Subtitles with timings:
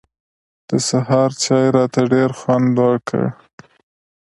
[0.67, 3.23] د سهار چای راته ډېر خوند وکړ.